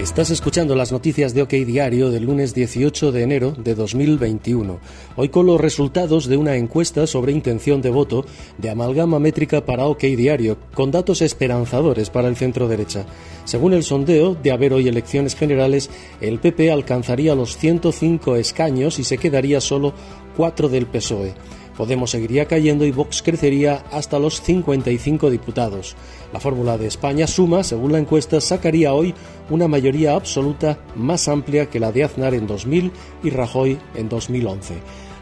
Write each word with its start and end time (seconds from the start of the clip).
Estás 0.00 0.30
escuchando 0.30 0.76
las 0.76 0.92
noticias 0.92 1.34
de 1.34 1.42
OK 1.42 1.50
Diario 1.50 2.10
del 2.10 2.22
lunes 2.22 2.54
18 2.54 3.10
de 3.10 3.22
enero 3.24 3.50
de 3.50 3.74
2021. 3.74 4.78
Hoy 5.16 5.28
con 5.28 5.44
los 5.44 5.60
resultados 5.60 6.28
de 6.28 6.36
una 6.36 6.54
encuesta 6.54 7.08
sobre 7.08 7.32
intención 7.32 7.82
de 7.82 7.90
voto 7.90 8.24
de 8.58 8.70
amalgama 8.70 9.18
métrica 9.18 9.64
para 9.64 9.86
OK 9.86 10.02
Diario, 10.02 10.56
con 10.72 10.92
datos 10.92 11.20
esperanzadores 11.20 12.10
para 12.10 12.28
el 12.28 12.36
centro 12.36 12.68
derecha. 12.68 13.06
Según 13.44 13.72
el 13.72 13.82
sondeo, 13.82 14.36
de 14.36 14.52
haber 14.52 14.72
hoy 14.72 14.86
elecciones 14.86 15.34
generales, 15.34 15.90
el 16.20 16.38
PP 16.38 16.70
alcanzaría 16.70 17.34
los 17.34 17.56
105 17.56 18.36
escaños 18.36 19.00
y 19.00 19.04
se 19.04 19.18
quedaría 19.18 19.60
solo 19.60 19.94
4 20.36 20.68
del 20.68 20.86
PSOE. 20.86 21.34
Podemos 21.78 22.10
seguiría 22.10 22.46
cayendo 22.46 22.84
y 22.84 22.90
Vox 22.90 23.22
crecería 23.22 23.84
hasta 23.92 24.18
los 24.18 24.42
55 24.42 25.30
diputados. 25.30 25.94
La 26.32 26.40
fórmula 26.40 26.76
de 26.76 26.88
España 26.88 27.28
suma, 27.28 27.62
según 27.62 27.92
la 27.92 28.00
encuesta, 28.00 28.40
sacaría 28.40 28.92
hoy 28.92 29.14
una 29.48 29.68
mayoría 29.68 30.14
absoluta 30.14 30.80
más 30.96 31.28
amplia 31.28 31.70
que 31.70 31.78
la 31.78 31.92
de 31.92 32.02
Aznar 32.02 32.34
en 32.34 32.48
2000 32.48 32.90
y 33.22 33.30
Rajoy 33.30 33.78
en 33.94 34.08
2011. 34.08 34.74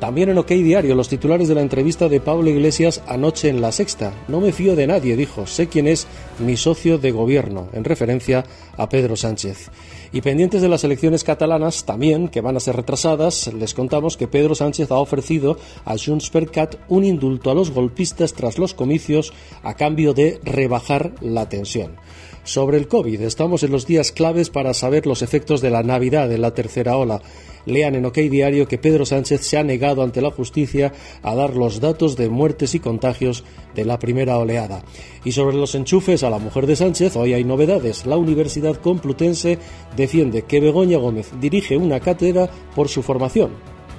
También 0.00 0.30
en 0.30 0.38
OK 0.38 0.48
Diario, 0.48 0.94
los 0.94 1.10
titulares 1.10 1.46
de 1.48 1.54
la 1.54 1.60
entrevista 1.60 2.08
de 2.08 2.20
Pablo 2.20 2.48
Iglesias 2.48 3.02
anoche 3.06 3.50
en 3.50 3.60
La 3.60 3.70
Sexta. 3.70 4.14
No 4.28 4.40
me 4.40 4.50
fío 4.50 4.74
de 4.74 4.86
nadie, 4.86 5.14
dijo. 5.14 5.46
Sé 5.46 5.68
quién 5.68 5.86
es 5.86 6.06
mi 6.38 6.56
socio 6.56 6.96
de 6.96 7.10
gobierno, 7.10 7.68
en 7.74 7.84
referencia 7.84 8.46
a 8.78 8.88
Pedro 8.88 9.14
Sánchez. 9.14 9.70
Y 10.10 10.22
pendientes 10.22 10.62
de 10.62 10.70
las 10.70 10.84
elecciones 10.84 11.22
catalanas, 11.22 11.84
también, 11.84 12.28
que 12.28 12.40
van 12.40 12.56
a 12.56 12.60
ser 12.60 12.76
retrasadas, 12.76 13.52
les 13.52 13.74
contamos 13.74 14.16
que 14.16 14.26
Pedro 14.26 14.54
Sánchez 14.54 14.90
ha 14.90 14.98
ofrecido 14.98 15.58
a 15.84 15.96
Junts 15.98 16.30
per 16.30 16.50
Cat 16.50 16.76
un 16.88 17.04
indulto 17.04 17.50
a 17.50 17.54
los 17.54 17.70
golpistas 17.70 18.32
tras 18.32 18.58
los 18.58 18.72
comicios 18.72 19.34
a 19.62 19.74
cambio 19.74 20.14
de 20.14 20.40
rebajar 20.42 21.12
la 21.20 21.50
tensión. 21.50 21.96
Sobre 22.42 22.78
el 22.78 22.88
COVID, 22.88 23.20
estamos 23.20 23.62
en 23.62 23.70
los 23.70 23.86
días 23.86 24.12
claves 24.12 24.48
para 24.48 24.72
saber 24.72 25.06
los 25.06 25.20
efectos 25.20 25.60
de 25.60 25.70
la 25.70 25.82
Navidad 25.82 26.32
en 26.32 26.40
la 26.40 26.54
tercera 26.54 26.96
ola. 26.96 27.20
Lean 27.66 27.94
en 27.94 28.06
OK 28.06 28.18
Diario 28.18 28.66
que 28.66 28.78
Pedro 28.78 29.04
Sánchez 29.06 29.42
se 29.42 29.58
ha 29.58 29.64
negado 29.64 30.02
ante 30.02 30.20
la 30.20 30.30
justicia 30.30 30.92
a 31.22 31.34
dar 31.34 31.56
los 31.56 31.80
datos 31.80 32.16
de 32.16 32.28
muertes 32.28 32.74
y 32.74 32.80
contagios 32.80 33.44
de 33.74 33.84
la 33.84 33.98
primera 33.98 34.38
oleada. 34.38 34.82
Y 35.24 35.32
sobre 35.32 35.56
los 35.56 35.74
enchufes 35.74 36.22
a 36.22 36.30
la 36.30 36.38
mujer 36.38 36.66
de 36.66 36.76
Sánchez, 36.76 37.16
hoy 37.16 37.34
hay 37.34 37.44
novedades. 37.44 38.06
La 38.06 38.16
Universidad 38.16 38.76
Complutense 38.76 39.58
defiende 39.96 40.42
que 40.42 40.60
Begoña 40.60 40.98
Gómez 40.98 41.30
dirige 41.40 41.76
una 41.76 42.00
cátedra 42.00 42.50
por 42.74 42.88
su 42.88 43.02
formación, 43.02 43.50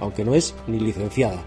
aunque 0.00 0.24
no 0.24 0.34
es 0.34 0.54
ni 0.66 0.80
licenciada. 0.80 1.44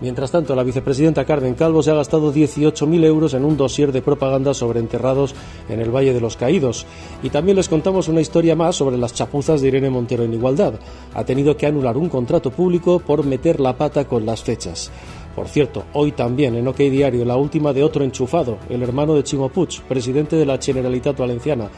Mientras 0.00 0.30
tanto, 0.30 0.54
la 0.54 0.62
vicepresidenta 0.62 1.24
Carmen 1.24 1.54
Calvo 1.54 1.82
se 1.82 1.90
ha 1.90 1.94
gastado 1.94 2.32
18.000 2.32 3.04
euros 3.04 3.34
en 3.34 3.44
un 3.44 3.56
dossier 3.56 3.90
de 3.90 4.00
propaganda 4.00 4.54
sobre 4.54 4.78
enterrados 4.78 5.34
en 5.68 5.80
el 5.80 5.90
Valle 5.90 6.14
de 6.14 6.20
los 6.20 6.36
Caídos. 6.36 6.86
Y 7.22 7.30
también 7.30 7.56
les 7.56 7.68
contamos 7.68 8.06
una 8.06 8.20
historia 8.20 8.54
más 8.54 8.76
sobre 8.76 8.96
las 8.96 9.12
chapuzas 9.12 9.60
de 9.60 9.68
Irene 9.68 9.90
Montero 9.90 10.22
en 10.22 10.34
Igualdad. 10.34 10.74
Ha 11.14 11.24
tenido 11.24 11.56
que 11.56 11.66
anular 11.66 11.96
un 11.96 12.08
contrato 12.08 12.50
público 12.50 13.00
por 13.00 13.24
meter 13.24 13.58
la 13.58 13.76
pata 13.76 14.06
con 14.06 14.24
las 14.24 14.42
fechas. 14.42 14.92
Por 15.34 15.48
cierto, 15.48 15.84
hoy 15.92 16.12
también 16.12 16.54
en 16.54 16.68
OK 16.68 16.78
Diario 16.78 17.24
la 17.24 17.36
última 17.36 17.72
de 17.72 17.82
otro 17.82 18.04
enchufado, 18.04 18.58
el 18.68 18.82
hermano 18.82 19.14
de 19.14 19.24
Chimo 19.24 19.48
Puig, 19.48 19.82
presidente 19.88 20.36
de 20.36 20.46
la 20.46 20.58
Generalitat 20.58 21.18
Valenciana. 21.18 21.70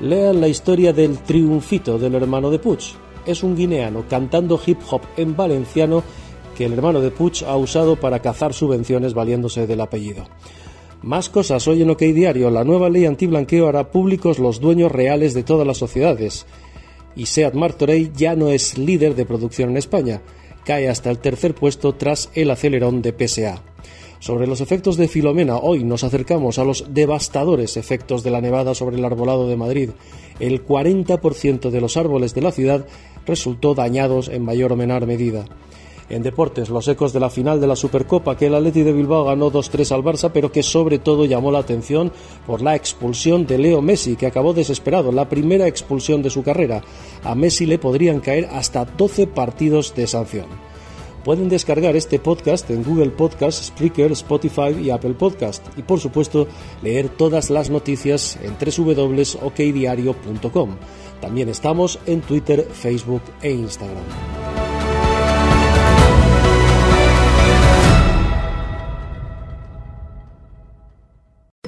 Lean 0.00 0.40
la 0.40 0.48
historia 0.48 0.92
del 0.92 1.18
triunfito 1.18 1.98
del 1.98 2.14
hermano 2.14 2.50
de 2.50 2.58
Puig. 2.58 2.80
Es 3.26 3.42
un 3.42 3.56
guineano 3.56 4.04
cantando 4.08 4.60
hip 4.64 4.78
hop 4.90 5.02
en 5.16 5.34
valenciano 5.34 6.02
que 6.54 6.64
el 6.64 6.72
hermano 6.72 7.00
de 7.00 7.10
Puig 7.10 7.44
ha 7.46 7.56
usado 7.56 7.96
para 7.96 8.20
cazar 8.20 8.54
subvenciones 8.54 9.12
valiéndose 9.12 9.66
del 9.66 9.80
apellido. 9.80 10.24
Más 11.02 11.28
cosas 11.28 11.68
hoy 11.68 11.82
en 11.82 11.90
OK 11.90 12.00
Diario. 12.00 12.48
La 12.48 12.64
nueva 12.64 12.88
ley 12.88 13.04
antiblanqueo 13.04 13.68
hará 13.68 13.90
públicos 13.90 14.38
los 14.38 14.58
dueños 14.58 14.90
reales 14.90 15.34
de 15.34 15.42
todas 15.42 15.66
las 15.66 15.76
sociedades. 15.76 16.46
Y 17.14 17.26
Seat 17.26 17.52
Martorey 17.52 18.10
ya 18.16 18.34
no 18.34 18.48
es 18.48 18.78
líder 18.78 19.14
de 19.14 19.26
producción 19.26 19.68
en 19.68 19.76
España. 19.76 20.22
Cae 20.64 20.88
hasta 20.88 21.10
el 21.10 21.18
tercer 21.18 21.54
puesto 21.54 21.94
tras 21.94 22.30
el 22.32 22.50
acelerón 22.50 23.02
de 23.02 23.12
PSA. 23.12 23.62
Sobre 24.18 24.46
los 24.46 24.62
efectos 24.62 24.96
de 24.96 25.06
Filomena, 25.06 25.58
hoy 25.58 25.84
nos 25.84 26.02
acercamos 26.02 26.58
a 26.58 26.64
los 26.64 26.86
devastadores 26.94 27.76
efectos 27.76 28.22
de 28.22 28.30
la 28.30 28.40
nevada 28.40 28.74
sobre 28.74 28.96
el 28.96 29.04
arbolado 29.04 29.46
de 29.46 29.56
Madrid. 29.56 29.90
El 30.40 30.64
40% 30.64 31.68
de 31.68 31.80
los 31.82 31.98
árboles 31.98 32.34
de 32.34 32.40
la 32.40 32.50
ciudad 32.50 32.86
resultó 33.26 33.74
dañados 33.74 34.28
en 34.28 34.42
mayor 34.42 34.72
o 34.72 34.76
menor 34.76 35.06
medida. 35.06 35.44
En 36.10 36.22
deportes, 36.22 36.68
los 36.68 36.86
ecos 36.86 37.14
de 37.14 37.20
la 37.20 37.30
final 37.30 37.60
de 37.60 37.66
la 37.66 37.76
Supercopa 37.76 38.36
que 38.36 38.46
el 38.46 38.54
Atleti 38.54 38.82
de 38.82 38.92
Bilbao 38.92 39.24
ganó 39.24 39.50
2-3 39.50 39.90
al 39.92 40.02
Barça, 40.02 40.30
pero 40.32 40.52
que 40.52 40.62
sobre 40.62 40.98
todo 40.98 41.24
llamó 41.24 41.50
la 41.50 41.60
atención 41.60 42.12
por 42.46 42.60
la 42.60 42.76
expulsión 42.76 43.46
de 43.46 43.58
Leo 43.58 43.80
Messi, 43.80 44.16
que 44.16 44.26
acabó 44.26 44.52
desesperado, 44.52 45.12
la 45.12 45.28
primera 45.28 45.66
expulsión 45.66 46.22
de 46.22 46.30
su 46.30 46.42
carrera. 46.42 46.82
A 47.22 47.34
Messi 47.34 47.64
le 47.64 47.78
podrían 47.78 48.20
caer 48.20 48.48
hasta 48.52 48.84
12 48.84 49.28
partidos 49.28 49.94
de 49.94 50.06
sanción. 50.06 50.46
Pueden 51.24 51.48
descargar 51.48 51.96
este 51.96 52.18
podcast 52.18 52.68
en 52.70 52.84
Google 52.84 53.10
Podcast, 53.10 53.64
Spreaker, 53.64 54.12
Spotify 54.12 54.76
y 54.78 54.90
Apple 54.90 55.14
Podcast. 55.14 55.66
Y 55.78 55.82
por 55.82 55.98
supuesto, 55.98 56.46
leer 56.82 57.08
todas 57.08 57.48
las 57.48 57.70
noticias 57.70 58.38
en 58.42 58.58
www.okdiario.com. 58.58 60.76
También 61.22 61.48
estamos 61.48 61.98
en 62.04 62.20
Twitter, 62.20 62.68
Facebook 62.70 63.22
e 63.40 63.52
Instagram. 63.52 64.43